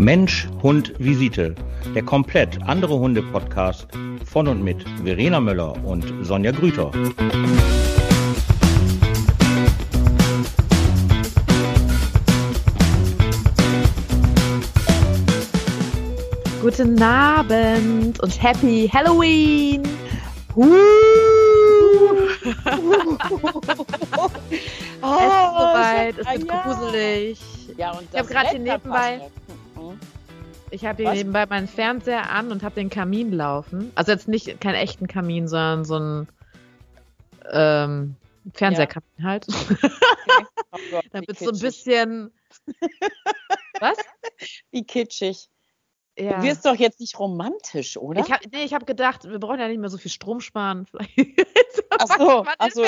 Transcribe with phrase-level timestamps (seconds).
[0.00, 1.54] Mensch, Hund, Visite.
[1.94, 3.86] Der komplett andere Hunde-Podcast
[4.24, 6.90] von und mit Verena Möller und Sonja Grüter.
[16.62, 19.82] Guten Abend und Happy Halloween!
[20.56, 20.64] Uh.
[25.02, 27.38] oh, es ist soweit, es wird gruselig.
[27.76, 29.20] Ja, und ich habe gerade hier nebenbei.
[30.70, 33.90] Ich habe hier nebenbei meinen Fernseher an und habe den Kamin laufen.
[33.94, 36.28] Also jetzt nicht keinen echten Kamin, sondern so ein
[37.50, 38.16] ähm,
[38.54, 39.24] Fernseherkamin ja.
[39.24, 39.46] halt.
[39.48, 39.88] Okay.
[40.72, 42.32] Oh Gott, Damit so ein bisschen.
[43.80, 43.96] Was?
[44.70, 45.48] Wie kitschig.
[46.16, 46.38] Ja.
[46.38, 48.20] Du wirst doch jetzt nicht romantisch, oder?
[48.20, 50.86] Ich habe nee, hab gedacht, wir brauchen ja nicht mehr so viel Strom sparen.
[51.90, 52.84] ach so, ach so.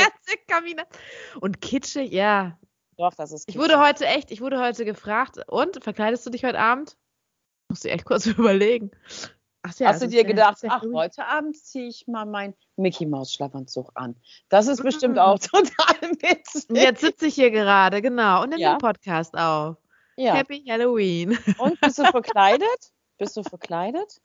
[1.40, 2.56] Und kitschig, ja.
[2.98, 3.56] Doch, das ist kitschig.
[3.56, 6.96] Ich wurde heute echt, ich wurde heute gefragt, und verkleidest du dich heute Abend?
[7.72, 8.90] Musst du echt kurz überlegen.
[9.62, 13.32] Ach, ja, Hast du dir gedacht, ach, heute Abend ziehe ich mal meinen Mickey Maus
[13.32, 14.14] Schlafanzug an.
[14.50, 16.66] Das ist bestimmt auch total witzig.
[16.68, 18.74] Jetzt sitze ich hier gerade, genau, und nehme ja.
[18.74, 19.78] den Podcast auf.
[20.16, 20.34] Ja.
[20.34, 21.38] Happy Halloween.
[21.58, 22.92] Und bist du verkleidet?
[23.16, 24.20] Bist du verkleidet?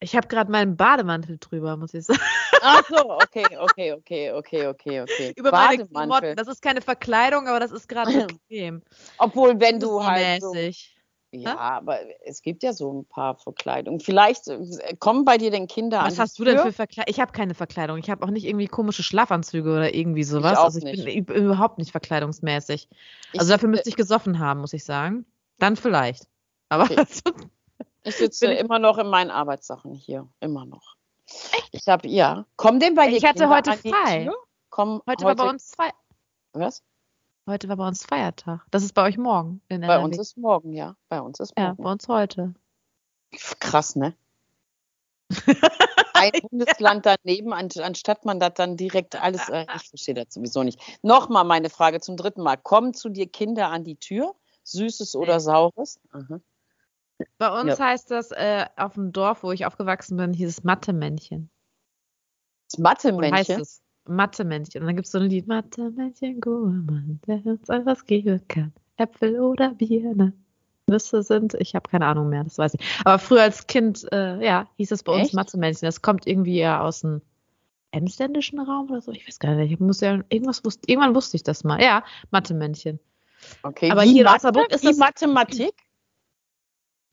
[0.00, 2.18] Ich habe gerade meinen Bademantel drüber, muss ich sagen.
[2.62, 5.32] Ach so, okay, okay, okay, okay, okay, okay.
[5.36, 6.34] Über meine Klamotten.
[6.34, 8.82] Das ist keine Verkleidung, aber das ist gerade bequem.
[9.18, 10.52] Obwohl, wenn du halt so,
[11.32, 14.00] ja, aber es gibt ja so ein paar Verkleidungen.
[14.00, 16.10] Vielleicht äh, kommen bei dir denn Kinder Was an.
[16.12, 17.10] Was hast du denn für Verkleidung?
[17.10, 17.96] Ich habe keine Verkleidung.
[17.96, 20.52] Ich habe auch nicht irgendwie komische Schlafanzüge oder irgendwie sowas.
[20.52, 21.26] Ich also ich nicht.
[21.26, 22.88] bin überhaupt nicht verkleidungsmäßig.
[23.32, 25.24] Ich also dafür müsste ich gesoffen haben, muss ich sagen.
[25.58, 26.26] Dann vielleicht.
[26.68, 27.04] Aber okay.
[28.04, 30.28] ich sitze immer noch in meinen Arbeitssachen hier.
[30.40, 30.96] Immer noch.
[31.26, 31.70] Echt?
[31.72, 32.44] Ich habe, ja.
[32.56, 34.30] Kommen denn bei dir Ich hatte heute frei.
[34.68, 35.90] Komm, heute, heute war bei uns frei.
[36.52, 36.82] Was?
[37.46, 38.64] Heute war bei uns Feiertag.
[38.70, 39.60] Das ist bei euch morgen.
[39.68, 40.96] bei uns ist morgen, ja.
[41.08, 41.76] Bei uns ist morgen.
[41.76, 42.54] Ja, bei uns heute.
[43.58, 44.14] Krass, ne?
[46.14, 49.48] Ein Bundesland daneben, anstatt man das dann direkt alles.
[49.48, 50.80] Äh, ich verstehe das sowieso nicht.
[51.02, 52.56] Nochmal meine Frage zum dritten Mal.
[52.56, 54.36] Kommen zu dir Kinder an die Tür?
[54.62, 55.98] Süßes oder Saures?
[56.12, 56.40] Aha.
[57.38, 57.86] Bei uns ja.
[57.86, 61.50] heißt das äh, auf dem Dorf, wo ich aufgewachsen bin, hieß es Mathe-Männchen.
[62.70, 63.64] Das Mathe-Männchen?
[64.06, 64.82] Mathe-Männchen.
[64.82, 68.72] Und dann gibt es so ein Lied, Mathe-Männchen, Mann, der uns etwas geben kann.
[68.96, 70.32] Äpfel oder Birne.
[70.88, 72.80] Nüsse sind, ich habe keine Ahnung mehr, das weiß ich.
[73.04, 75.86] Aber früher als Kind, äh, ja, hieß es bei uns Mathe-Männchen.
[75.86, 77.22] Das kommt irgendwie ja aus dem
[77.92, 79.12] emsländischen Raum oder so.
[79.12, 79.72] Ich weiß gar nicht.
[79.72, 81.80] Ich muss ja, irgendwas wusste, irgendwann wusste ich das mal.
[81.80, 82.98] Ja, Mathe-Männchen.
[83.62, 85.74] Okay, aber hier in Wasserburg ist das Mathematik?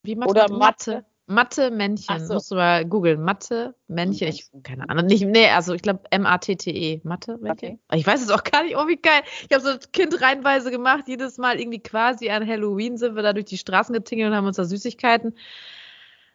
[0.04, 1.06] Wie Mathe oder Mathe?
[1.30, 2.26] Mathe-Männchen.
[2.26, 2.34] So.
[2.34, 3.22] Musst du mal googeln.
[3.22, 4.28] Mathe-Männchen.
[4.28, 5.06] Ich, keine Ahnung.
[5.06, 7.02] Nicht, nee, also ich glaube M-A-T-T-E.
[7.04, 7.80] Mathe-Männchen.
[7.88, 7.98] Okay.
[7.98, 8.76] Ich weiß es auch gar nicht.
[8.76, 9.22] Oh, wie geil.
[9.48, 11.04] Ich habe so ein Kind reinweise gemacht.
[11.08, 14.48] Jedes Mal irgendwie quasi an Halloween sind wir da durch die Straßen getingelt und haben
[14.48, 15.36] uns da Süßigkeiten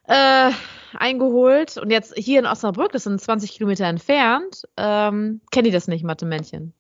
[0.06, 0.50] äh,
[0.94, 1.76] eingeholt.
[1.76, 6.05] Und jetzt hier in Osnabrück, das sind 20 Kilometer entfernt, ähm, kennen die das nicht,
[6.05, 6.72] Mathe-Männchen.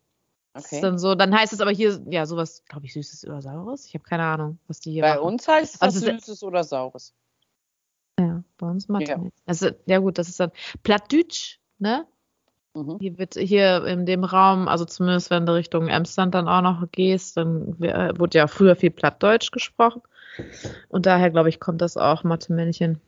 [0.56, 0.80] Okay.
[0.80, 3.86] Dann so, dann heißt es aber hier, ja, sowas, glaube ich, Süßes oder Saures.
[3.86, 5.26] Ich habe keine Ahnung, was die hier Bei machen.
[5.26, 7.12] uns heißt es also, Süßes oder Saures.
[8.18, 9.12] Ja, bei uns Mathe.
[9.12, 9.20] Ja.
[9.46, 10.52] Also, ja gut, das ist dann
[10.82, 12.06] Plattdeutsch, ne?
[12.74, 12.98] Mhm.
[13.00, 16.90] Hier wird hier in dem Raum, also zumindest wenn du Richtung Emsland dann auch noch
[16.90, 20.02] gehst, dann wurde ja früher viel Plattdeutsch gesprochen.
[20.88, 23.00] Und daher, glaube ich, kommt das auch Mathe-Männchen.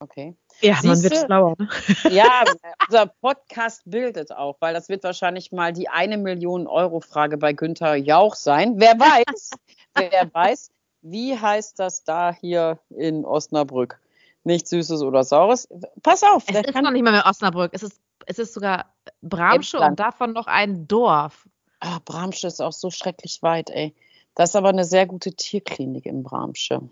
[0.00, 0.34] Okay.
[0.60, 0.88] Ja, Siehste?
[0.88, 1.54] man wird schlauer.
[1.58, 1.68] Ne?
[2.10, 2.44] Ja,
[2.86, 7.52] unser Podcast bildet auch, weil das wird wahrscheinlich mal die eine Million Euro Frage bei
[7.52, 8.80] Günther Jauch sein.
[8.80, 9.50] Wer weiß,
[9.94, 10.70] wer weiß,
[11.02, 14.00] wie heißt das da hier in Osnabrück?
[14.44, 15.68] Nicht Süßes oder Saures.
[16.02, 16.44] Pass auf.
[16.46, 17.72] Es ist noch nicht mal mehr Osnabrück.
[17.74, 21.48] Es ist, es ist sogar Bramsche und davon noch ein Dorf.
[21.80, 23.94] Ah, Bramsche ist auch so schrecklich weit, ey.
[24.34, 26.82] Das ist aber eine sehr gute Tierklinik in Bramsche.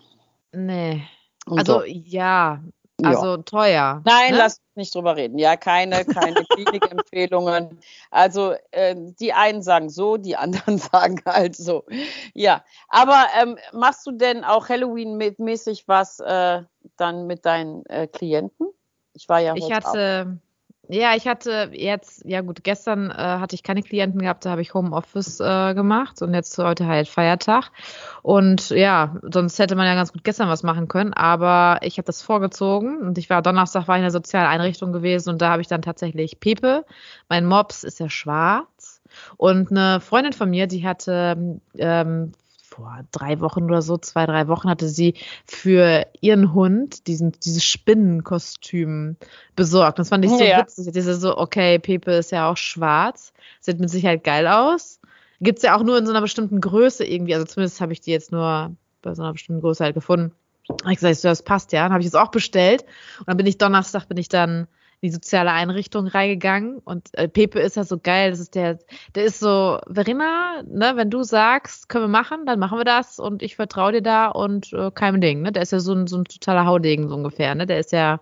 [0.53, 1.03] Nee.
[1.47, 1.85] Und also so.
[1.87, 2.63] ja,
[3.03, 3.43] also ja.
[3.43, 4.03] teuer.
[4.05, 4.39] Nein, ne?
[4.39, 5.39] lass nicht drüber reden.
[5.39, 7.81] Ja, keine, keine Klinikempfehlungen.
[8.11, 11.85] Also äh, die einen sagen so, die anderen sagen halt so.
[12.35, 16.63] Ja, aber ähm, machst du denn auch Halloween-mäßig was äh,
[16.97, 18.69] dann mit deinen äh, Klienten?
[19.15, 19.55] Ich war ja.
[19.55, 20.39] Ich hatte.
[20.39, 20.52] Auch.
[20.93, 24.61] Ja, ich hatte jetzt, ja gut, gestern äh, hatte ich keine Klienten gehabt, da habe
[24.61, 27.71] ich Homeoffice äh, gemacht und jetzt heute halt Feiertag.
[28.21, 32.05] Und ja, sonst hätte man ja ganz gut gestern was machen können, aber ich habe
[32.05, 35.63] das vorgezogen und ich war Donnerstag war ich in der Sozialeinrichtung gewesen und da habe
[35.63, 36.85] ich dann tatsächlich Pepe.
[37.31, 39.01] Mein Mops ist ja schwarz.
[39.39, 42.33] Und eine Freundin von mir, die hatte ähm,
[42.73, 45.15] vor drei Wochen oder so, zwei, drei Wochen hatte sie
[45.45, 49.17] für ihren Hund diesen, dieses Spinnenkostüm
[49.57, 49.99] besorgt.
[49.99, 50.61] Das fand ich so ja.
[50.61, 50.91] witzig.
[50.93, 55.01] Diese so, okay, Pepe ist ja auch schwarz, sieht mit Sicherheit geil aus.
[55.41, 57.35] Gibt es ja auch nur in so einer bestimmten Größe irgendwie.
[57.35, 60.33] Also zumindest habe ich die jetzt nur bei so einer bestimmten Größe halt gefunden.
[60.89, 61.83] ich gesagt, das passt ja.
[61.83, 62.85] Dann habe ich es auch bestellt.
[63.19, 64.67] Und dann bin ich Donnerstag, bin ich dann
[65.03, 68.79] die soziale Einrichtung reingegangen und äh, Pepe ist ja so geil, das ist der,
[69.17, 73.19] der ist so, Verena, ne, wenn du sagst, können wir machen, dann machen wir das
[73.19, 76.07] und ich vertraue dir da und äh, kein Ding, ne, der ist ja so ein,
[76.07, 78.21] so ein totaler Haudegen so ungefähr, ne, der ist ja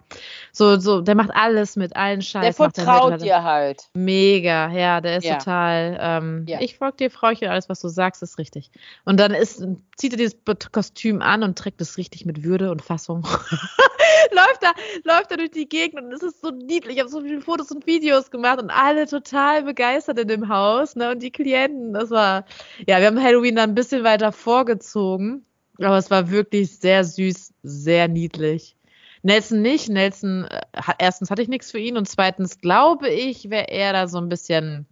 [0.53, 2.43] so, so, der macht alles mit allen Scheiß.
[2.43, 3.89] Der vertraut dir halt.
[3.93, 5.37] Mega, ja, der ist ja.
[5.37, 6.61] total, ähm, ja.
[6.63, 8.71] ich folge dir, Frauchen, alles, was du sagst, ist richtig.
[9.05, 9.63] Und dann ist,
[9.97, 10.37] zieht er dieses
[10.73, 13.27] Kostüm an und trägt es richtig mit Würde und Fassung.
[14.33, 14.73] läuft da,
[15.05, 16.97] läuft da durch die Gegend und es ist so niedlich.
[16.97, 20.97] Ich habe so viele Fotos und Videos gemacht und alle total begeistert in dem Haus,
[20.97, 21.11] ne?
[21.11, 22.45] Und die Klienten, das war,
[22.87, 25.45] ja, wir haben Halloween dann ein bisschen weiter vorgezogen,
[25.79, 28.77] aber es war wirklich sehr süß, sehr niedlich.
[29.23, 29.89] Nelson nicht.
[29.89, 30.61] Nelson, äh,
[30.99, 34.29] erstens hatte ich nichts für ihn und zweitens glaube ich, wäre er da so ein
[34.29, 34.87] bisschen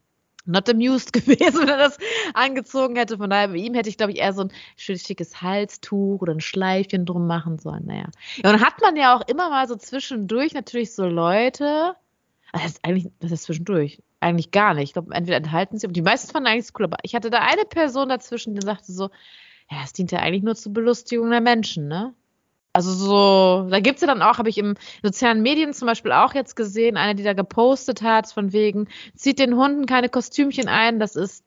[0.49, 1.99] not amused gewesen, wenn er das
[2.35, 3.19] angezogen hätte.
[3.19, 6.35] Von daher, bei ihm hätte ich, glaube ich, eher so ein schönes, schickes Halstuch oder
[6.35, 7.87] ein Schleifchen drum machen sollen.
[7.87, 8.07] Naja.
[8.43, 11.95] Ja, und hat man ja auch immer mal so zwischendurch natürlich so Leute,
[12.53, 14.85] das ist eigentlich, das ist zwischendurch, eigentlich gar nicht.
[14.85, 16.87] Ich glaube, entweder enthalten sie, aber die meisten fanden eigentlich cool.
[16.87, 19.11] Aber ich hatte da eine Person dazwischen, die sagte so,
[19.71, 22.15] ja, es dient ja eigentlich nur zur Belustigung der Menschen, ne?
[22.73, 26.35] Also so, da gibt's ja dann auch, habe ich im sozialen Medien zum Beispiel auch
[26.35, 31.01] jetzt gesehen, eine, die da gepostet hat, von wegen, zieht den Hunden keine Kostümchen ein,
[31.01, 31.45] das ist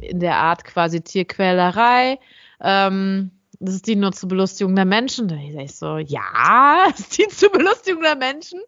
[0.00, 2.18] in der Art quasi Tierquälerei.
[2.60, 3.30] Ähm,
[3.60, 5.28] das ist die nur zur Belustigung der Menschen.
[5.28, 8.60] Da sag ich so, ja, es dient zur Belustigung der Menschen.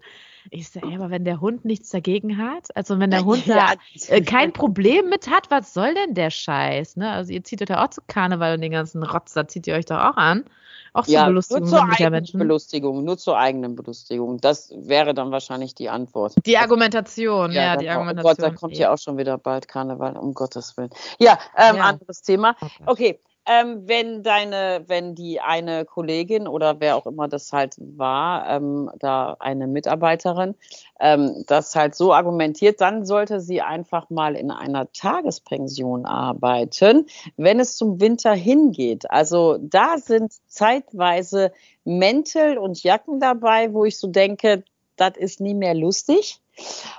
[0.50, 4.14] Ich sage, aber wenn der Hund nichts dagegen hat, also wenn der Hund ja, da
[4.14, 6.96] äh, kein Problem mit hat, was soll denn der Scheiß?
[6.96, 7.10] Ne?
[7.10, 9.74] Also ihr zieht euch ja auch zu Karneval und den ganzen Rotz, da zieht ihr
[9.74, 10.44] euch doch auch an.
[10.92, 12.38] Auch zur ja, Belustigung nur zur eigenen Menschen.
[12.38, 14.40] Belustigung, nur zur eigenen Belustigung.
[14.40, 16.34] Das wäre dann wahrscheinlich die Antwort.
[16.46, 18.32] Die Argumentation, ja, ja die Argumentation.
[18.32, 20.88] Oh Gott, da kommt ja auch schon wieder bald Karneval, um Gottes Willen.
[21.18, 21.82] Ja, ähm, ja.
[21.84, 22.56] anderes Thema.
[22.86, 28.48] Okay, ähm, wenn deine, wenn die eine Kollegin oder wer auch immer das halt war,
[28.48, 30.54] ähm, da eine Mitarbeiterin,
[31.00, 37.06] ähm, das halt so argumentiert, dann sollte sie einfach mal in einer Tagespension arbeiten,
[37.36, 39.10] wenn es zum Winter hingeht.
[39.10, 41.52] Also da sind zeitweise
[41.84, 44.64] Mäntel und Jacken dabei, wo ich so denke,
[44.96, 46.40] das ist nie mehr lustig.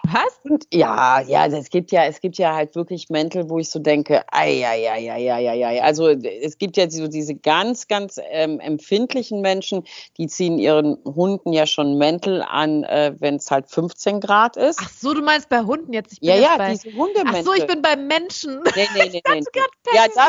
[0.04, 0.39] Was?
[0.44, 3.80] Und ja, ja, es gibt ja, es gibt ja halt wirklich Mäntel, wo ich so
[3.80, 5.83] denke, ei, ei, ei, ei, ei, ei.
[5.83, 9.83] Also es gibt ja so diese ganz, ganz ähm, empfindlichen Menschen,
[10.18, 14.80] die ziehen ihren Hunden ja schon Mäntel an, äh, wenn es halt 15 Grad ist.
[14.81, 16.13] Ach so, du meinst bei Hunden jetzt?
[16.13, 16.71] Ich bin ja, jetzt ja, bei...
[16.71, 17.42] diese Hundemäntel.
[17.42, 18.62] Ach so, ich bin bei Menschen.
[18.75, 19.42] Nee, nee, nee, nee.
[19.94, 20.27] ja, da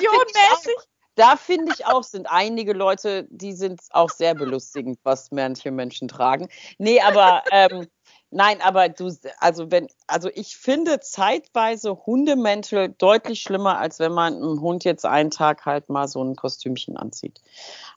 [1.18, 6.06] da finde ich auch, sind einige Leute, die sind auch sehr belustigend, was manche Menschen
[6.06, 6.48] tragen.
[6.78, 7.88] Nee, aber ähm,
[8.30, 14.34] Nein, aber du, also wenn, also ich finde zeitweise Hundemäntel deutlich schlimmer, als wenn man
[14.34, 17.40] einem Hund jetzt einen Tag halt mal so ein Kostümchen anzieht.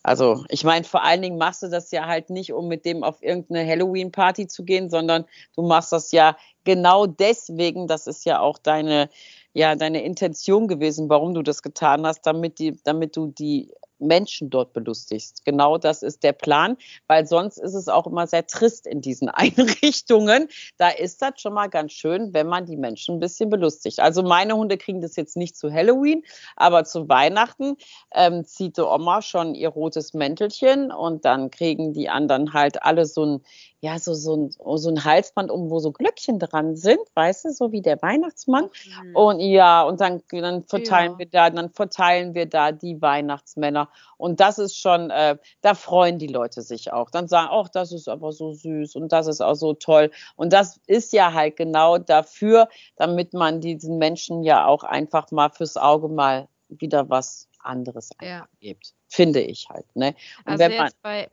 [0.04, 3.04] Also ich meine, vor allen Dingen machst du das ja halt nicht, um mit dem
[3.04, 5.25] auf irgendeine Halloween-Party zu gehen, sondern
[5.57, 9.09] du machst das ja genau deswegen, das ist ja auch deine,
[9.53, 13.71] ja, deine Intention gewesen, warum du das getan hast, damit die, damit du die
[14.01, 15.45] Menschen dort belustigst.
[15.45, 16.75] Genau das ist der Plan,
[17.07, 20.49] weil sonst ist es auch immer sehr trist in diesen Einrichtungen.
[20.77, 23.99] Da ist das schon mal ganz schön, wenn man die Menschen ein bisschen belustigt.
[23.99, 26.23] Also meine Hunde kriegen das jetzt nicht zu Halloween,
[26.55, 27.77] aber zu Weihnachten
[28.13, 33.06] ähm, zieht die Oma schon ihr rotes Mäntelchen und dann kriegen die anderen halt alle
[33.06, 33.41] so ein
[33.83, 37.50] ja, so, so, ein, so ein Halsband um, wo so Glöckchen dran sind, weißt du,
[37.52, 38.66] so wie der Weihnachtsmann.
[38.66, 39.16] Mhm.
[39.16, 41.19] Und ja, und dann, dann verteilen ja.
[41.19, 43.90] wir da, dann verteilen wir da die Weihnachtsmänner.
[44.18, 47.09] Und das ist schon, äh, da freuen die Leute sich auch.
[47.09, 50.11] Dann sagen, ach, das ist aber so süß und das ist auch so toll.
[50.35, 55.50] Und das ist ja halt genau dafür, damit man diesen Menschen ja auch einfach mal
[55.50, 58.47] fürs Auge mal wieder was anderes ja.
[58.59, 58.94] gibt.
[59.07, 59.88] Finde ich halt.
[59.95, 60.14] Ne?
[60.45, 61.30] Und also wenn man, bei,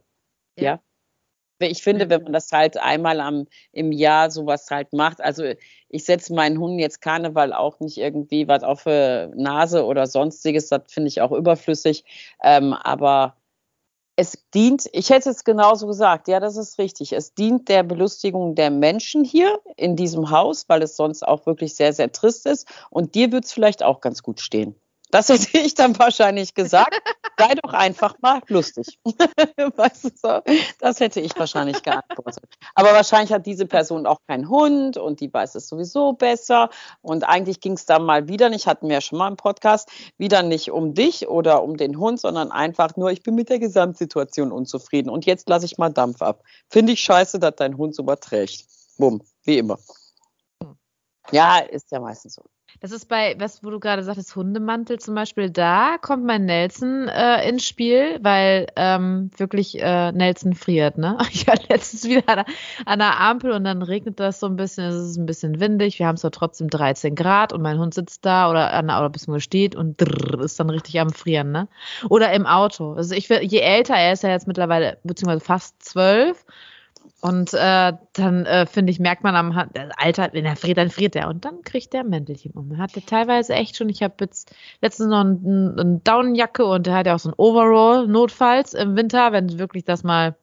[0.56, 0.62] ja.
[0.62, 0.80] ja.
[1.60, 5.44] Ich finde, wenn man das halt einmal am, im Jahr sowas halt macht, also
[5.88, 10.68] ich setze meinen Hunden jetzt Karneval auch nicht irgendwie was auf die Nase oder sonstiges,
[10.68, 12.04] das finde ich auch überflüssig,
[12.42, 13.34] ähm, aber
[14.18, 17.12] es dient, ich hätte es genauso gesagt, ja, das ist richtig.
[17.12, 21.76] Es dient der Belustigung der Menschen hier in diesem Haus, weil es sonst auch wirklich
[21.76, 22.66] sehr, sehr trist ist.
[22.90, 24.74] Und dir wird es vielleicht auch ganz gut stehen.
[25.10, 26.94] Das hätte ich dann wahrscheinlich gesagt.
[27.38, 28.98] Sei doch einfach mal lustig.
[29.04, 30.40] weißt du so?
[30.80, 32.44] Das hätte ich wahrscheinlich geantwortet.
[32.74, 36.68] Aber wahrscheinlich hat diese Person auch keinen Hund und die weiß es sowieso besser.
[37.00, 39.88] Und eigentlich ging es da mal wieder nicht, hatten wir ja schon mal im Podcast,
[40.18, 43.60] wieder nicht um dich oder um den Hund, sondern einfach nur, ich bin mit der
[43.60, 46.42] Gesamtsituation unzufrieden und jetzt lasse ich mal Dampf ab.
[46.68, 48.66] Finde ich scheiße, dass dein Hund so überträgt.
[48.98, 49.78] Bumm, wie immer.
[51.30, 52.42] Ja, ist ja meistens so.
[52.80, 57.08] Das ist bei, was, wo du gerade sagtest, Hundemantel zum Beispiel, da kommt mein Nelson
[57.08, 61.18] äh, ins Spiel, weil ähm, wirklich äh, Nelson friert, ne?
[61.32, 62.44] Ich war letztens wieder an,
[62.86, 65.98] an der Ampel und dann regnet das so ein bisschen, es ist ein bisschen windig,
[65.98, 69.40] wir haben zwar trotzdem 13 Grad und mein Hund sitzt da oder an der bisschen
[69.40, 71.68] steht und drrr, ist dann richtig am Frieren, ne?
[72.08, 72.92] Oder im Auto.
[72.92, 76.44] Also ich je älter, er ist ja jetzt mittlerweile, beziehungsweise fast zwölf,
[77.20, 80.90] und äh, dann äh, finde ich, merkt man am äh, Alter, wenn er friert, dann
[80.90, 81.28] friert er.
[81.28, 82.70] Und dann kriegt der Mäntelchen um.
[82.70, 86.94] Er hatte teilweise echt schon, ich habe jetzt letztens noch eine ein Daunenjacke und er
[86.94, 90.36] hat ja auch so ein Overall notfalls im Winter, wenn wirklich das mal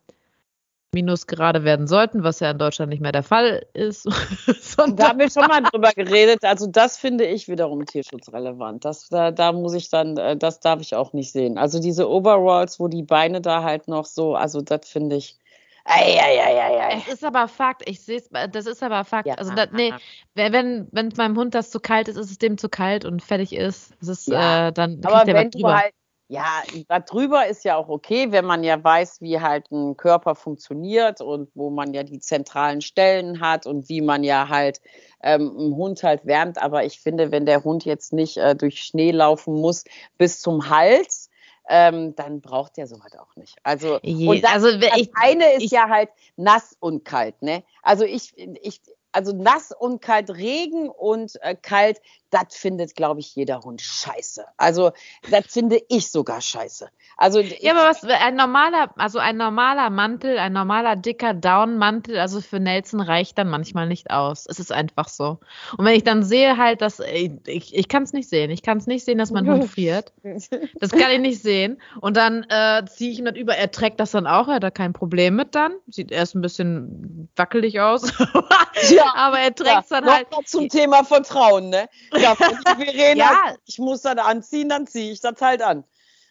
[0.94, 4.05] Minusgrade werden sollten, was ja in Deutschland nicht mehr der Fall ist.
[4.96, 6.44] da haben wir schon mal drüber geredet.
[6.44, 8.84] Also das finde ich wiederum tierschutzrelevant.
[8.84, 11.58] Das, da, da muss ich dann, äh, das darf ich auch nicht sehen.
[11.58, 15.38] Also diese Overalls, wo die Beine da halt noch so, also das finde ich
[15.86, 17.04] Eieieiei.
[17.08, 19.27] Es ist aber Fakt, ich sehe es, das ist aber Fakt.
[19.27, 19.36] Ja.
[19.36, 19.94] Also, da, nee,
[20.34, 23.56] wenn, wenn meinem Hund das zu kalt ist, ist es dem zu kalt und fertig
[23.56, 23.94] ist.
[24.00, 24.70] Das ist ja.
[24.70, 25.94] äh, dann aber wenn du halt,
[26.27, 31.22] ja, darüber ist ja auch okay, wenn man ja weiß, wie halt ein Körper funktioniert
[31.22, 34.82] und wo man ja die zentralen Stellen hat und wie man ja halt
[35.22, 36.58] ähm, einen Hund halt wärmt.
[36.58, 39.84] Aber ich finde, wenn der Hund jetzt nicht äh, durch Schnee laufen muss
[40.18, 41.25] bis zum Hals,
[41.68, 43.58] ähm, dann braucht der sowas auch nicht.
[43.64, 47.64] Also, Je, das, also das ich, eine ist ich, ja halt nass und kalt, ne?
[47.82, 48.82] Also ich, ich,
[49.16, 54.44] also nass und kalt, Regen und äh, kalt, das findet, glaube ich, jeder Hund scheiße.
[54.58, 54.92] Also
[55.32, 56.90] das finde ich sogar scheiße.
[57.16, 62.42] Also ja, aber was ein normaler, also ein normaler Mantel, ein normaler dicker Downmantel, also
[62.42, 64.46] für Nelson reicht dann manchmal nicht aus.
[64.48, 65.40] Es ist einfach so.
[65.78, 68.64] Und wenn ich dann sehe halt, dass ich, ich, ich kann es nicht sehen, ich
[68.64, 70.12] kann es nicht sehen, dass mein Hund friert.
[70.80, 71.82] Das kann ich nicht sehen.
[72.02, 73.56] Und dann äh, ziehe ich ihm das über.
[73.56, 75.74] Er trägt das dann auch, er hat da kein Problem mit dann.
[75.88, 78.12] Sieht erst ein bisschen wackelig aus.
[78.90, 80.32] ja, aber er trägt es ja, dann halt.
[80.32, 81.88] Noch zum Thema Vertrauen, ne?
[82.18, 82.36] Ja,
[82.78, 83.56] Verena, ja.
[83.66, 85.84] ich muss das anziehen, dann ziehe ich das halt an.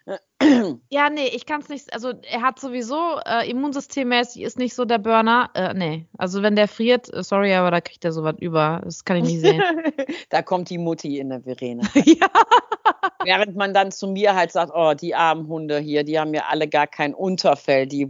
[0.91, 1.93] Ja, nee, ich kann es nicht.
[1.93, 5.51] Also, er hat sowieso äh, immunsystemmäßig ist nicht so der Burner.
[5.55, 8.83] Äh, nee, also, wenn der friert, äh, sorry, aber da kriegt er sowas über.
[8.85, 9.63] Das kann ich nicht sehen.
[10.29, 11.89] da kommt die Mutti in der Verena.
[12.05, 12.29] ja.
[13.25, 16.45] Während man dann zu mir halt sagt: Oh, die armen Hunde hier, die haben ja
[16.49, 18.09] alle gar kein Unterfell, die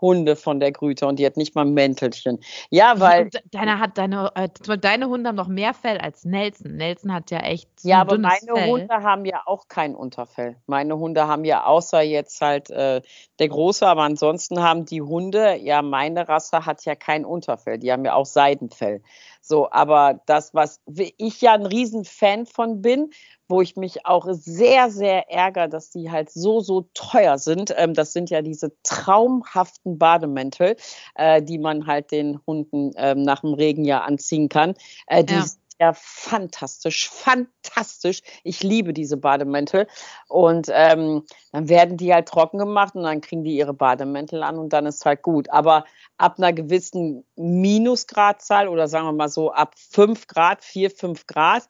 [0.00, 2.40] Hunde von der Grüte und die hat nicht mal ein Mäntelchen.
[2.70, 3.30] Ja, weil.
[3.50, 6.76] Deine, hat deine, äh, deine Hunde haben noch mehr Fell als Nelson.
[6.76, 7.68] Nelson hat ja echt.
[7.80, 8.68] So ja, aber meine Fell.
[8.68, 10.56] Hunde haben ja auch kein Unterfell.
[10.66, 13.02] Meine Hunde haben ja außer jetzt halt äh,
[13.38, 17.92] der Große, aber ansonsten haben die Hunde, ja, meine Rasse hat ja kein Unterfell, die
[17.92, 19.02] haben ja auch Seidenfell.
[19.46, 23.10] So, aber das, was ich ja ein Riesenfan von bin,
[23.46, 27.74] wo ich mich auch sehr, sehr ärgere, dass die halt so, so teuer sind.
[27.76, 30.76] Ähm, das sind ja diese traumhaften Bademäntel,
[31.14, 34.74] äh, die man halt den Hunden ähm, nach dem Regen ja anziehen kann.
[35.08, 35.44] Äh, die ja
[35.80, 38.22] ja fantastisch, fantastisch.
[38.42, 39.86] Ich liebe diese Bademäntel.
[40.28, 44.58] Und ähm, dann werden die halt trocken gemacht und dann kriegen die ihre Bademäntel an
[44.58, 45.50] und dann ist halt gut.
[45.50, 45.84] Aber
[46.16, 51.64] ab einer gewissen Minusgradzahl oder sagen wir mal so ab 5 Grad, 4, 5 Grad,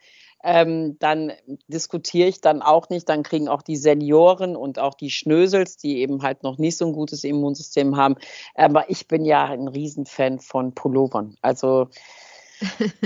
[0.47, 1.33] ähm, dann
[1.69, 3.09] diskutiere ich dann auch nicht.
[3.09, 6.85] Dann kriegen auch die Senioren und auch die Schnösels, die eben halt noch nicht so
[6.85, 8.17] ein gutes Immunsystem haben.
[8.55, 11.39] Aber ich bin ja ein Riesenfan von Pullovern.
[11.41, 11.89] Also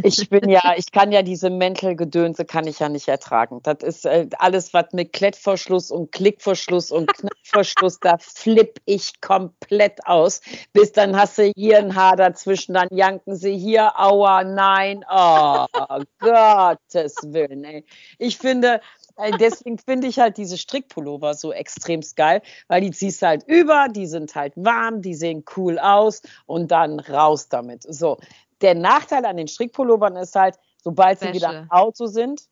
[0.03, 3.61] ich bin ja, ich kann ja diese Mäntelgedönse kann ich ja nicht ertragen.
[3.63, 10.07] Das ist äh, alles, was mit Klettverschluss und Klickverschluss und Knopfverschluss, da flipp ich komplett
[10.07, 10.41] aus.
[10.73, 15.67] Bis dann hast du hier ein Haar dazwischen, dann janken sie hier, aua, nein, oh,
[16.19, 17.85] Gottes Willen, ey.
[18.19, 18.81] Ich finde,
[19.19, 23.89] äh, deswegen finde ich halt diese Strickpullover so extremst geil, weil die ziehst halt über,
[23.89, 27.83] die sind halt warm, die sehen cool aus und dann raus damit.
[27.83, 28.19] So,
[28.61, 31.33] der Nachteil an den Strickpullovern ist halt, sobald Wäsche.
[31.33, 32.43] sie wieder im Auto sind,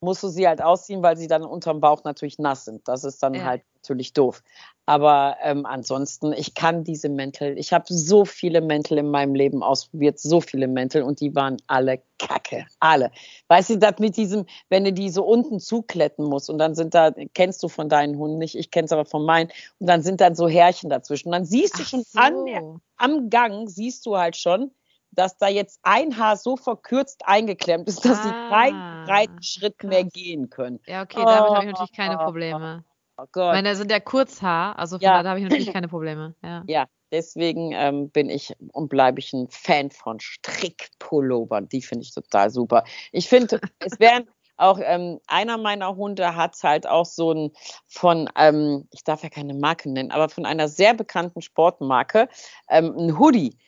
[0.00, 2.86] musst du sie halt ausziehen, weil sie dann unterm Bauch natürlich nass sind.
[2.86, 3.44] Das ist dann ja.
[3.44, 4.42] halt natürlich doof.
[4.84, 9.62] Aber ähm, ansonsten, ich kann diese Mäntel, ich habe so viele Mäntel in meinem Leben
[9.62, 12.66] ausprobiert, so viele Mäntel und die waren alle kacke.
[12.78, 13.10] Alle.
[13.48, 16.94] Weißt du, das mit diesem, wenn du die so unten zukletten musst und dann sind
[16.94, 20.02] da, kennst du von deinen Hunden nicht, ich kenne es aber von meinen, und dann
[20.02, 21.28] sind dann so Härchen dazwischen.
[21.28, 22.18] Und dann siehst du Ach schon so.
[22.20, 24.70] an, am Gang, siehst du halt schon,
[25.16, 29.78] dass da jetzt ein Haar so verkürzt eingeklemmt ist, dass ah, sie keinen breiten Schritt
[29.78, 29.88] krass.
[29.88, 30.80] mehr gehen können.
[30.86, 32.84] Ja, okay, damit oh, habe ich natürlich keine Probleme.
[33.18, 33.54] Oh Gott.
[33.54, 35.22] Meine sind ja Kurzhaar, also ja.
[35.22, 36.34] da habe ich natürlich keine Probleme.
[36.42, 41.68] Ja, ja deswegen ähm, bin ich und bleibe ich ein Fan von Strickpullovern.
[41.68, 42.84] Die finde ich total super.
[43.12, 47.50] Ich finde, es wären auch ähm, einer meiner Hunde hat halt auch so ein
[47.86, 52.28] von, ähm, ich darf ja keine Marke nennen, aber von einer sehr bekannten Sportmarke,
[52.68, 53.58] ähm, ein Hoodie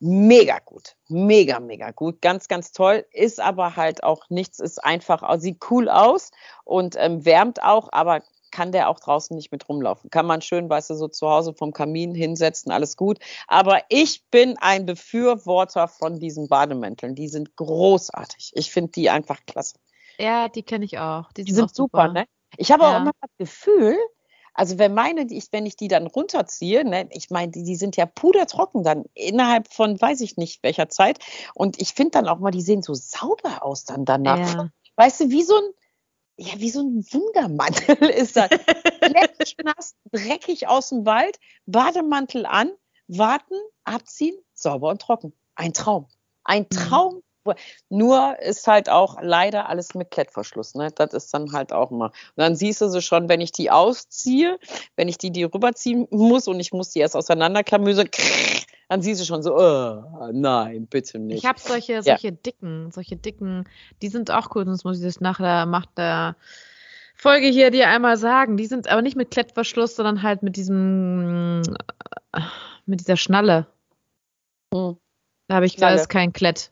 [0.00, 0.96] mega gut.
[1.08, 2.20] Mega, mega gut.
[2.20, 3.06] Ganz, ganz toll.
[3.12, 6.30] Ist aber halt auch nichts, ist einfach, sieht cool aus
[6.64, 10.10] und ähm, wärmt auch, aber kann der auch draußen nicht mit rumlaufen.
[10.10, 13.18] Kann man schön, weißt du, so zu Hause vom Kamin hinsetzen, alles gut.
[13.46, 17.14] Aber ich bin ein Befürworter von diesen Bademänteln.
[17.14, 18.52] Die sind großartig.
[18.54, 19.76] Ich finde die einfach klasse.
[20.18, 21.32] Ja, die kenne ich auch.
[21.32, 22.02] Die, die sind super.
[22.02, 22.26] super, ne?
[22.56, 22.96] Ich habe ja.
[22.96, 23.96] auch immer das Gefühl,
[24.54, 27.96] also wenn meine, ich, wenn ich die dann runterziehe, ne, ich meine, die, die sind
[27.96, 31.18] ja pudertrocken dann innerhalb von weiß ich nicht welcher Zeit.
[31.54, 34.54] Und ich finde dann auch mal, die sehen so sauber aus dann danach.
[34.54, 34.70] Ja.
[34.96, 35.70] Weißt du, wie so ein,
[36.36, 38.50] ja, wie so ein Wundermantel ist das.
[39.62, 42.70] nass, dreckig aus dem Wald, Bademantel an,
[43.08, 43.54] warten,
[43.84, 45.32] abziehen, sauber und trocken.
[45.54, 46.06] Ein Traum.
[46.44, 46.76] Ein mhm.
[46.76, 47.22] Traum.
[47.88, 50.74] Nur ist halt auch leider alles mit Klettverschluss.
[50.74, 50.90] Ne?
[50.94, 52.06] Das ist dann halt auch immer.
[52.06, 54.58] Und dann siehst du sie schon, wenn ich die ausziehe,
[54.96, 58.04] wenn ich die, die rüberziehen muss und ich muss die erst auseinanderklamüse,
[58.88, 61.38] dann siehst du schon so, oh, nein, bitte nicht.
[61.38, 62.34] Ich habe solche, solche ja.
[62.34, 63.68] dicken, solche dicken,
[64.02, 66.36] die sind auch cool, sonst muss ich das nachher macht der
[67.14, 68.56] Folge hier dir einmal sagen.
[68.56, 71.62] Die sind aber nicht mit Klettverschluss, sondern halt mit diesem,
[72.86, 73.66] mit dieser Schnalle.
[74.74, 74.96] Hm.
[75.48, 76.70] Da habe ich ist kein Klett.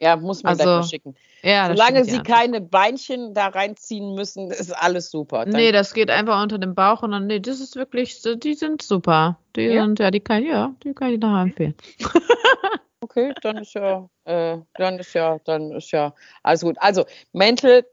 [0.00, 1.16] Ja, muss man also, gleich mal schicken.
[1.42, 5.44] Ja, Solange sie keine Beinchen da reinziehen müssen, ist alles super.
[5.44, 8.54] Dann nee, das geht einfach unter dem Bauch und dann, nee, das ist wirklich, die
[8.54, 9.38] sind super.
[9.54, 9.82] Die ja?
[9.84, 11.74] sind, ja, die kann, ja, die kann ich nachher empfehlen.
[13.00, 16.76] okay, dann ist ja, äh, dann ist ja, dann ist ja alles gut.
[16.78, 17.86] Also, Mäntel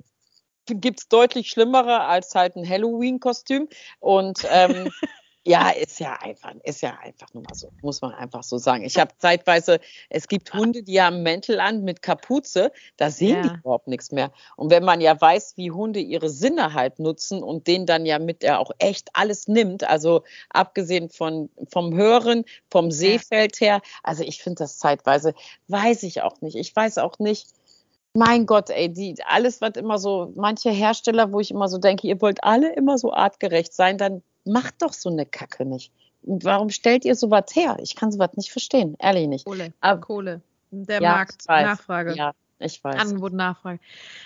[0.65, 3.67] gibt es deutlich schlimmere als halt ein Halloween-Kostüm
[3.99, 4.91] und ähm,
[5.45, 8.85] Ja, ist ja einfach, ist ja einfach nur mal so, muss man einfach so sagen.
[8.85, 13.41] Ich habe zeitweise, es gibt Hunde, die haben Mäntel an mit Kapuze, da sehen ja.
[13.41, 14.31] die überhaupt nichts mehr.
[14.55, 18.19] Und wenn man ja weiß, wie Hunde ihre Sinne halt nutzen und denen dann ja
[18.19, 24.23] mit der auch echt alles nimmt, also abgesehen von, vom Hören, vom Sehfeld her, also
[24.23, 25.33] ich finde das zeitweise,
[25.67, 26.55] weiß ich auch nicht.
[26.55, 27.49] Ich weiß auch nicht,
[28.13, 32.07] mein Gott, ey, die, alles, was immer so, manche Hersteller, wo ich immer so denke,
[32.07, 35.91] ihr wollt alle immer so artgerecht sein, dann macht doch so eine Kacke nicht.
[36.21, 37.77] Warum stellt ihr sowas her?
[37.81, 39.45] Ich kann sowas nicht verstehen, ehrlich nicht.
[39.45, 39.73] Kohle.
[39.81, 40.41] Aber, Kohle.
[40.71, 42.15] Der ja, Markt, Nachfrage.
[42.15, 42.95] Ja, ich weiß.
[42.95, 43.79] Angebot, Nachfrage.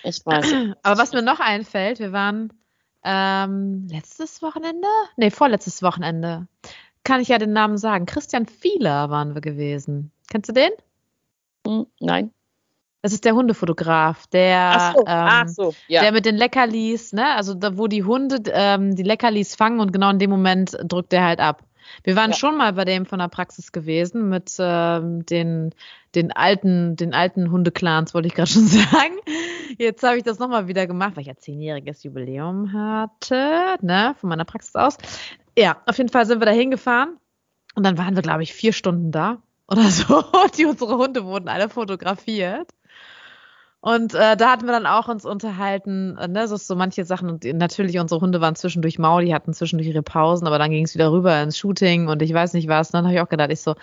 [0.04, 0.46] Ich weiß.
[0.82, 2.52] Aber was mir noch einfällt, wir waren
[3.04, 4.86] ähm, letztes Wochenende?
[5.16, 6.46] Nee, vorletztes Wochenende.
[7.04, 8.06] Kann ich ja den Namen sagen.
[8.06, 10.12] Christian Fieler waren wir gewesen.
[10.30, 10.70] Kennst du den?
[11.66, 12.32] Hm, nein.
[13.02, 16.02] Das ist der Hundefotograf, der, so, ähm, so, ja.
[16.02, 19.92] der mit den Leckerlis, ne, also da, wo die Hunde ähm, die Leckerlis fangen und
[19.92, 21.62] genau in dem Moment drückt er halt ab.
[22.02, 22.36] Wir waren ja.
[22.36, 25.74] schon mal bei dem von der Praxis gewesen mit ähm, den,
[26.14, 29.16] den alten, den alten Hundeclans, wollte ich gerade schon sagen.
[29.78, 34.28] Jetzt habe ich das nochmal wieder gemacht, weil ich ja zehnjähriges Jubiläum hatte, ne, von
[34.28, 34.98] meiner Praxis aus.
[35.56, 37.16] Ja, auf jeden Fall sind wir da hingefahren
[37.74, 40.24] und dann waren wir, glaube ich, vier Stunden da oder so.
[40.56, 42.70] Die unsere Hunde wurden alle fotografiert.
[43.80, 47.30] Und äh, da hatten wir dann auch uns unterhalten, äh, ne, so, so manche Sachen.
[47.30, 50.84] Und natürlich, unsere Hunde waren zwischendurch mau, die hatten zwischendurch ihre Pausen, aber dann ging
[50.84, 52.88] es wieder rüber ins Shooting und ich weiß nicht was.
[52.88, 53.76] Und dann habe ich auch gedacht, ich so,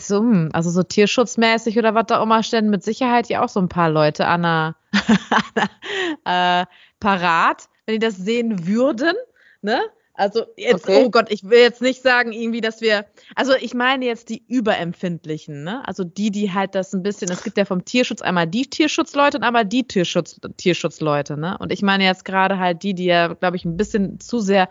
[0.00, 3.60] so, hm, also so tierschutzmäßig oder was da immer stellen, mit Sicherheit ja auch so
[3.60, 4.76] ein paar Leute an der,
[6.62, 6.66] äh,
[7.00, 9.14] parat, wenn die das sehen würden,
[9.60, 9.80] ne?
[10.16, 11.04] Also jetzt, okay.
[11.04, 14.42] oh Gott, ich will jetzt nicht sagen irgendwie, dass wir, also ich meine jetzt die
[14.48, 15.86] Überempfindlichen, ne?
[15.86, 19.36] Also die, die halt das ein bisschen, es gibt ja vom Tierschutz einmal die Tierschutzleute
[19.36, 21.58] und einmal die Tierschutz, Tierschutzleute, ne?
[21.58, 24.70] Und ich meine jetzt gerade halt die, die ja, glaube ich, ein bisschen zu sehr,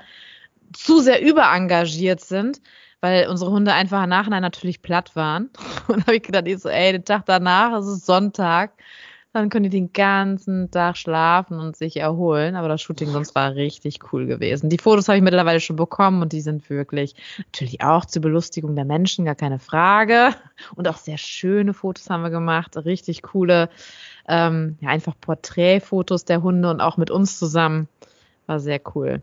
[0.74, 2.60] zu sehr überengagiert sind,
[3.00, 5.52] weil unsere Hunde einfach im Nachhinein natürlich platt waren.
[5.88, 8.72] Und da habe ich gedacht, ich so, ey, den Tag danach, es ist Sonntag
[9.36, 12.56] dann können die den ganzen Tag schlafen und sich erholen.
[12.56, 14.70] Aber das Shooting sonst war richtig cool gewesen.
[14.70, 18.76] Die Fotos habe ich mittlerweile schon bekommen und die sind wirklich natürlich auch zur Belustigung
[18.78, 20.30] der Menschen, gar keine Frage.
[20.76, 22.78] Und auch sehr schöne Fotos haben wir gemacht.
[22.78, 23.70] Richtig coole,
[24.30, 27.90] ähm, ja, einfach Porträtfotos der Hunde und auch mit uns zusammen.
[28.48, 29.22] War sehr cool.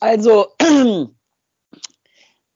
[0.00, 0.48] Also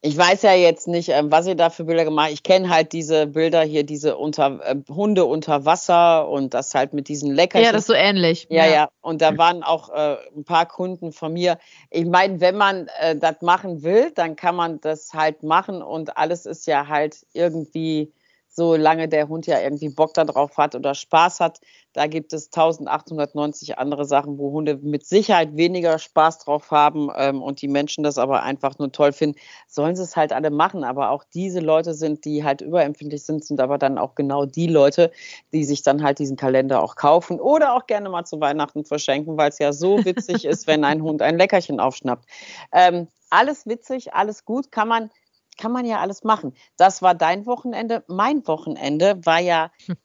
[0.05, 2.35] ich weiß ja jetzt nicht, ähm, was ihr da für Bilder gemacht habt.
[2.35, 6.93] Ich kenne halt diese Bilder hier, diese unter, äh, Hunde unter Wasser und das halt
[6.93, 7.65] mit diesen Leckerchen.
[7.65, 8.49] Ja, das ist so ähnlich.
[8.51, 8.73] Ja, ja.
[8.73, 8.89] ja.
[9.01, 11.57] Und da waren auch äh, ein paar Kunden von mir.
[11.91, 16.17] Ich meine, wenn man äh, das machen will, dann kann man das halt machen und
[16.17, 18.13] alles ist ja halt irgendwie
[18.55, 21.61] solange der Hund ja irgendwie Bock darauf hat oder Spaß hat.
[21.95, 27.43] Da gibt es 1890 andere Sachen, wo Hunde mit Sicherheit weniger Spaß drauf haben ähm,
[27.43, 29.39] und die Menschen das aber einfach nur toll finden.
[29.69, 30.85] Sollen sie es halt alle machen.
[30.85, 34.67] Aber auch diese Leute sind, die halt überempfindlich sind, sind aber dann auch genau die
[34.67, 35.11] Leute,
[35.53, 39.39] die sich dann halt diesen Kalender auch kaufen oder auch gerne mal zu Weihnachten verschenken,
[39.39, 42.27] weil es ja so witzig ist, wenn ein Hund ein Leckerchen aufschnappt.
[42.73, 45.11] Ähm, alles witzig, alles gut, kann man
[45.57, 46.55] kann man ja alles machen.
[46.77, 48.05] Das war dein Wochenende.
[48.09, 49.97] Mein Wochenende war ja, hm.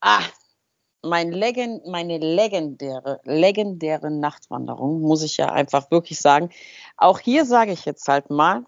[0.00, 0.22] ah,
[1.02, 6.50] mein Legend, meine legendäre, legendäre Nachtwanderung, muss ich ja einfach wirklich sagen.
[6.96, 8.64] Auch hier sage ich jetzt halt mal,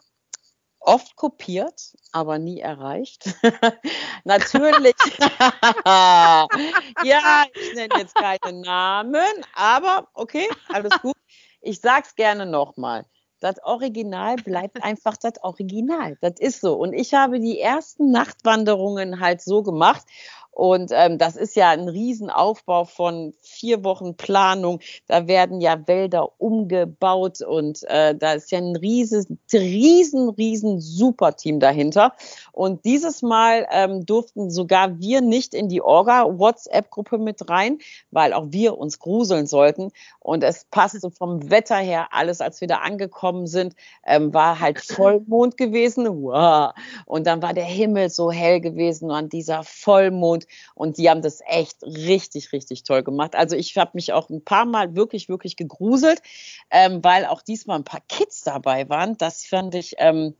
[0.80, 3.34] oft kopiert, aber nie erreicht.
[4.24, 4.94] Natürlich.
[5.84, 11.16] ja, ich nenne jetzt keine Namen, aber okay, alles gut.
[11.60, 13.04] Ich sag's gerne nochmal.
[13.40, 16.16] Das Original bleibt einfach das Original.
[16.20, 16.74] Das ist so.
[16.74, 20.05] Und ich habe die ersten Nachtwanderungen halt so gemacht.
[20.53, 24.81] Und ähm, das ist ja ein Riesenaufbau von vier Wochen Planung.
[25.07, 31.61] Da werden ja Wälder umgebaut und äh, da ist ja ein riesen, riesen, riesen Superteam
[31.61, 32.14] dahinter.
[32.52, 37.78] Und dieses Mal ähm, durften sogar wir nicht in die Orga-WhatsApp-Gruppe mit rein,
[38.10, 39.92] weil auch wir uns gruseln sollten.
[40.18, 44.80] Und es passte vom Wetter her alles, als wir da angekommen sind, ähm, war halt
[44.80, 46.06] Vollmond gewesen.
[46.08, 46.72] Wow.
[47.06, 51.22] Und dann war der Himmel so hell gewesen und dieser Vollmond und, und die haben
[51.22, 53.34] das echt richtig, richtig toll gemacht.
[53.34, 56.22] Also ich habe mich auch ein paar Mal wirklich, wirklich gegruselt,
[56.70, 59.16] ähm, weil auch diesmal ein paar Kids dabei waren.
[59.18, 60.34] Das fand ich, ähm,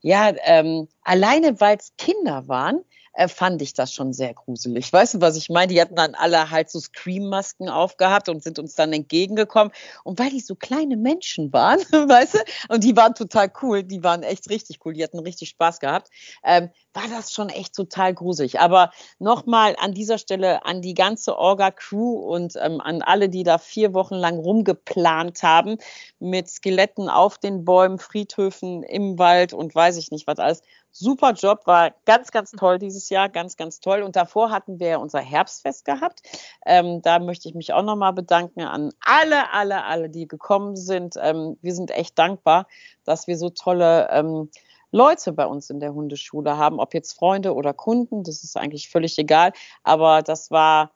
[0.00, 2.84] ja, ähm, alleine weil es Kinder waren,
[3.16, 4.92] äh, fand ich das schon sehr gruselig.
[4.92, 5.72] Weißt du, was ich meine?
[5.72, 9.72] Die hatten dann alle halt so Scream-Masken aufgehabt und sind uns dann entgegengekommen.
[10.04, 12.38] Und weil die so kleine Menschen waren, weißt du,
[12.74, 16.10] und die waren total cool, die waren echt richtig cool, die hatten richtig Spaß gehabt,
[16.44, 18.60] ähm, war das schon echt total gruselig.
[18.60, 23.56] Aber nochmal an dieser Stelle an die ganze Orga-Crew und ähm, an alle, die da
[23.56, 25.78] vier Wochen lang rumgeplant haben
[26.18, 30.62] mit Skeletten auf den Bäumen, Friedhöfen im Wald und weiß ich nicht was alles
[30.98, 34.02] super Job, war ganz, ganz toll dieses Jahr, ganz, ganz toll.
[34.02, 36.22] Und davor hatten wir unser Herbstfest gehabt.
[36.64, 41.16] Ähm, da möchte ich mich auch nochmal bedanken an alle, alle, alle, die gekommen sind.
[41.20, 42.66] Ähm, wir sind echt dankbar,
[43.04, 44.50] dass wir so tolle ähm,
[44.92, 48.88] Leute bei uns in der Hundeschule haben, ob jetzt Freunde oder Kunden, das ist eigentlich
[48.88, 49.52] völlig egal.
[49.82, 50.92] Aber das war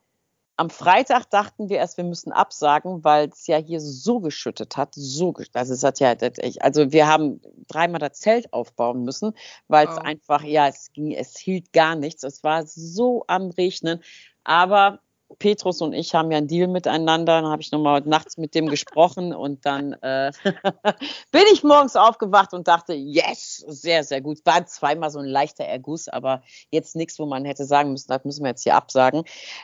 [0.61, 4.91] am Freitag dachten wir erst, wir müssen absagen, weil es ja hier so geschüttet hat,
[4.95, 6.15] so also es hat ja,
[6.61, 9.33] also wir haben dreimal das Zelt aufbauen müssen,
[9.69, 10.03] weil es oh.
[10.03, 12.25] einfach, ja, es ging, es hielt gar nichts.
[12.25, 14.03] Es war so am Regnen,
[14.45, 15.01] aber
[15.39, 17.41] Petrus und ich haben ja einen Deal miteinander.
[17.41, 20.31] Dann habe ich nochmal nachts mit dem gesprochen und dann äh,
[21.33, 24.41] bin ich morgens aufgewacht und dachte, yes, sehr, sehr gut.
[24.45, 28.27] War zweimal so ein leichter Erguss, aber jetzt nichts, wo man hätte sagen müssen, das
[28.27, 29.23] müssen wir jetzt hier absagen.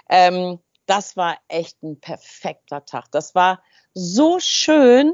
[0.09, 3.11] Ähm, das war echt ein perfekter Tag.
[3.11, 3.62] Das war
[3.94, 5.12] so schön,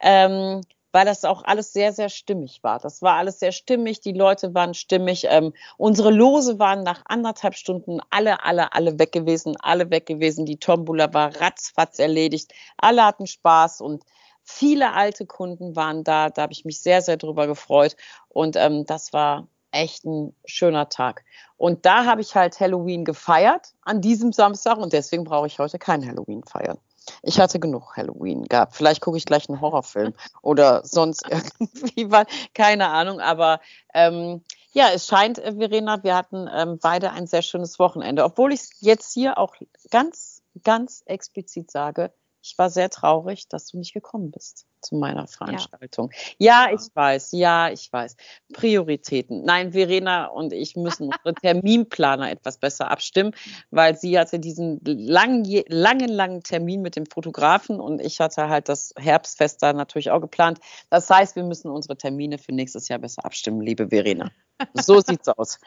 [0.00, 0.60] ähm,
[0.92, 2.78] weil das auch alles sehr, sehr stimmig war.
[2.78, 5.26] Das war alles sehr stimmig, die Leute waren stimmig.
[5.28, 10.46] Ähm, unsere Lose waren nach anderthalb Stunden alle, alle, alle weg gewesen, alle weg gewesen.
[10.46, 12.52] Die Tombola war ratzfatz erledigt.
[12.78, 14.04] Alle hatten Spaß und
[14.42, 16.30] viele alte Kunden waren da.
[16.30, 17.96] Da habe ich mich sehr, sehr drüber gefreut.
[18.28, 21.24] Und ähm, das war echt ein schöner Tag.
[21.56, 25.78] Und da habe ich halt Halloween gefeiert an diesem Samstag und deswegen brauche ich heute
[25.78, 26.78] kein Halloween feiern.
[27.22, 28.74] Ich hatte genug Halloween gehabt.
[28.74, 31.24] Vielleicht gucke ich gleich einen Horrorfilm oder sonst
[31.58, 33.20] irgendwie, weil, keine Ahnung.
[33.20, 33.60] Aber
[33.94, 38.24] ähm, ja, es scheint, äh, Verena, wir hatten ähm, beide ein sehr schönes Wochenende.
[38.24, 39.54] Obwohl ich jetzt hier auch
[39.90, 42.12] ganz, ganz explizit sage,
[42.46, 46.10] ich war sehr traurig, dass du nicht gekommen bist zu meiner Veranstaltung.
[46.38, 46.68] Ja.
[46.68, 48.16] ja, ich weiß, ja, ich weiß.
[48.52, 49.42] Prioritäten.
[49.44, 53.32] Nein, Verena und ich müssen unsere Terminplaner etwas besser abstimmen,
[53.70, 58.68] weil sie hatte diesen langen, langen, langen Termin mit dem Fotografen und ich hatte halt
[58.68, 60.60] das Herbstfest da natürlich auch geplant.
[60.88, 64.30] Das heißt, wir müssen unsere Termine für nächstes Jahr besser abstimmen, liebe Verena.
[64.74, 65.58] So sieht's aus.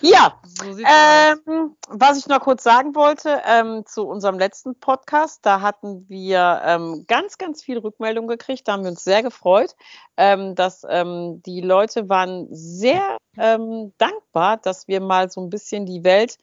[0.00, 5.60] Ja, so ähm, was ich noch kurz sagen wollte ähm, zu unserem letzten Podcast, da
[5.60, 8.66] hatten wir ähm, ganz, ganz viel Rückmeldung gekriegt.
[8.66, 9.74] Da haben wir uns sehr gefreut,
[10.16, 15.86] ähm, dass ähm, die Leute waren sehr ähm, dankbar, dass wir mal so ein bisschen
[15.86, 16.38] die Welt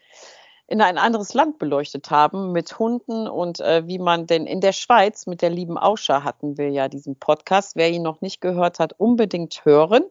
[0.68, 4.74] in ein anderes Land beleuchtet haben mit Hunden und äh, wie man denn in der
[4.74, 7.76] Schweiz mit der lieben Auscha hatten wir ja diesen Podcast.
[7.76, 10.04] Wer ihn noch nicht gehört hat, unbedingt hören.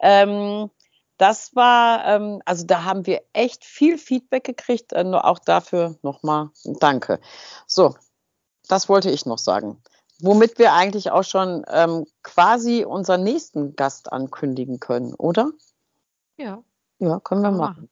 [0.00, 0.70] Ähm,
[1.16, 4.92] das war, ähm, also da haben wir echt viel Feedback gekriegt.
[4.92, 7.20] Äh, nur auch dafür nochmal Danke.
[7.66, 7.94] So,
[8.68, 9.82] das wollte ich noch sagen.
[10.20, 15.50] Womit wir eigentlich auch schon ähm, quasi unseren nächsten Gast ankündigen können, oder?
[16.36, 16.62] Ja.
[16.98, 17.88] Ja, können wir machen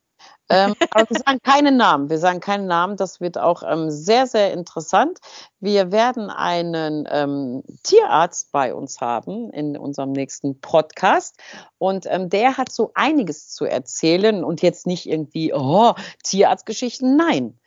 [0.53, 2.11] ähm, aber wir sagen keinen Namen.
[2.11, 2.97] Wir sagen keinen Namen.
[2.97, 5.19] Das wird auch ähm, sehr, sehr interessant.
[5.61, 11.39] Wir werden einen ähm, Tierarzt bei uns haben in unserem nächsten Podcast.
[11.79, 17.17] Und ähm, der hat so einiges zu erzählen und jetzt nicht irgendwie, oh, Tierarztgeschichten.
[17.17, 17.59] Nein.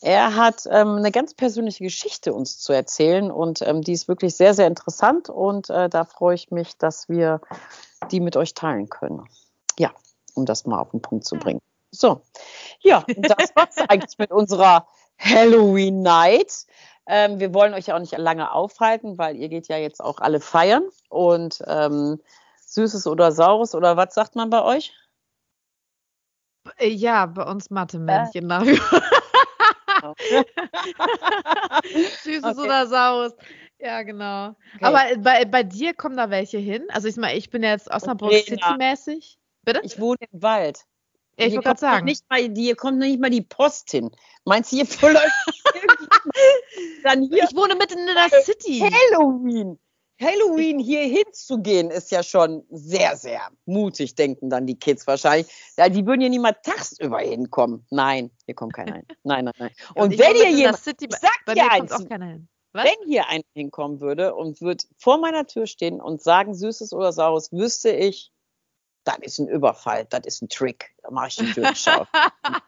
[0.00, 4.36] Er hat ähm, eine ganz persönliche Geschichte uns zu erzählen und ähm, die ist wirklich
[4.36, 7.40] sehr, sehr interessant und äh, da freue ich mich, dass wir
[8.12, 9.24] die mit euch teilen können.
[9.76, 9.90] Ja,
[10.34, 11.60] um das mal auf den Punkt zu bringen.
[11.90, 12.22] So,
[12.80, 14.86] ja, das war's eigentlich mit unserer
[15.18, 16.66] Halloween Night.
[17.06, 20.18] Ähm, wir wollen euch ja auch nicht lange aufhalten, weil ihr geht ja jetzt auch
[20.18, 20.84] alle feiern.
[21.08, 22.20] Und ähm,
[22.66, 24.92] Süßes oder Saures oder was sagt man bei euch?
[26.76, 28.50] Äh, ja, bei uns Mathe-Männchen.
[28.50, 28.64] Äh.
[32.22, 32.60] Süßes okay.
[32.60, 33.34] oder Saures.
[33.78, 34.48] Ja, genau.
[34.74, 34.84] Okay.
[34.84, 36.86] Aber bei, bei dir kommen da welche hin?
[36.90, 39.38] Also ich meine, ich bin jetzt Osnabrück City-mäßig.
[39.64, 39.80] Bitte?
[39.82, 40.84] Ich wohne im Wald.
[41.38, 42.04] Ja, ich wollte gerade sagen.
[42.04, 44.10] Nicht mal, hier kommt nicht mal die Post hin.
[44.44, 45.32] Meinst du, hier verläuft
[47.04, 47.44] dann hier?
[47.44, 48.80] Ich wohne mitten in der City.
[48.80, 49.78] Halloween.
[50.20, 55.46] Halloween hier hinzugehen, ist ja schon sehr, sehr mutig, denken dann die Kids wahrscheinlich.
[55.76, 57.86] Ja, die würden hier niemals tagsüber hinkommen.
[57.90, 59.06] Nein, hier kommt keiner hin.
[59.22, 59.70] Nein, nein, nein.
[59.94, 61.92] Und, und wenn hier jemand, City, ich sag bei dir eins,
[62.72, 67.12] wenn hier einer hinkommen würde und würde vor meiner Tür stehen und sagen Süßes oder
[67.12, 68.32] Saures, wüsste ich,
[69.04, 70.94] das ist ein Überfall, das ist ein Trick.
[71.02, 72.08] Da mache ich die Tür nicht auf.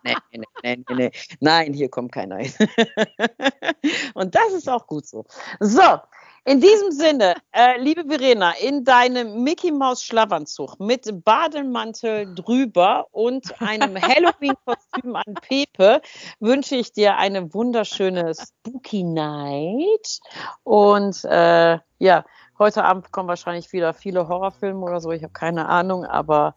[0.05, 1.11] nee, nee, nee, nee, nee.
[1.41, 2.53] Nein, hier kommt keiner hin.
[4.15, 5.25] Und das ist auch gut so.
[5.61, 6.01] So,
[6.47, 13.61] in diesem Sinne, äh, liebe Verena, in deinem Mickey Maus Schlafanzug mit Bademantel drüber und
[13.61, 16.01] einem Halloween-Kostüm an Pepe
[16.39, 20.21] wünsche ich dir eine wunderschöne Spooky Night.
[20.63, 22.25] Und äh, ja,
[22.61, 25.11] Heute Abend kommen wahrscheinlich wieder viele Horrorfilme oder so.
[25.13, 26.55] Ich habe keine Ahnung, aber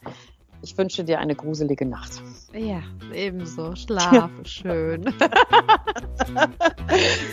[0.62, 2.22] ich wünsche dir eine gruselige Nacht.
[2.52, 2.82] Ja,
[3.13, 3.74] ebenso.
[3.78, 5.06] Schlaf schön.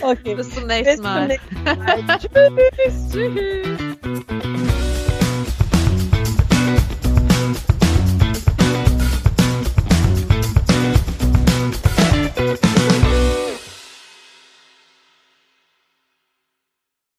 [0.01, 0.35] okay.
[0.35, 1.27] Bis zum nächsten Mal.
[1.27, 2.79] Bis zum nächsten Mal.
[3.11, 3.11] Tschüss.
[3.11, 4.80] Tschüss.